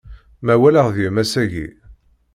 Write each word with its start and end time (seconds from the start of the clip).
Ma 0.45 0.53
walaɣ 0.61 0.87
deg-m 0.95 1.17
ass-agi. 1.23 1.67